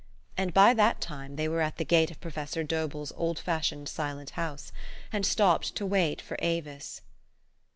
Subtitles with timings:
[0.35, 3.87] And by that time they were at the gate of Professor Dobell' s old fashioned
[3.87, 4.71] silent house,
[5.13, 7.03] and stopped to wait for Avis.